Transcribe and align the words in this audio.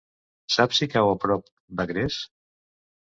Saps 0.53 0.79
si 0.81 0.87
cau 0.95 1.09
a 1.11 1.19
prop 1.25 1.45
d'Agres? 1.81 2.19